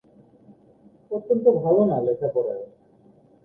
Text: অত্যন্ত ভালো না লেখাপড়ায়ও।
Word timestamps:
অত্যন্ত 1.11 1.45
ভালো 1.63 1.81
না 1.85 1.97
লেখাপড়ায়ও। 2.01 2.65